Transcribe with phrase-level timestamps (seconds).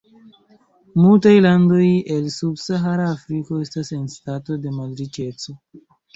[1.01, 1.81] Multaj landoj
[2.15, 5.57] el subsahara Afriko estas en stato de malriĉeco.